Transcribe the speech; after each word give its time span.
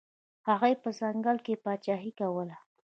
هغوی 0.49 0.73
په 0.83 0.89
ځنګل 0.99 1.37
کې 1.45 1.61
پاچاهي 1.63 2.11
کوله. 2.19 2.55